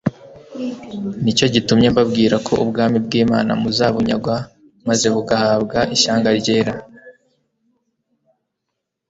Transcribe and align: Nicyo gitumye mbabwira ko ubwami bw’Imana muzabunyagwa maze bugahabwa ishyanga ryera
Nicyo 1.23 1.45
gitumye 1.53 1.87
mbabwira 1.93 2.35
ko 2.47 2.53
ubwami 2.63 2.97
bw’Imana 3.05 3.51
muzabunyagwa 3.61 4.35
maze 4.87 5.05
bugahabwa 5.15 5.77
ishyanga 5.95 6.29
ryera 6.39 6.73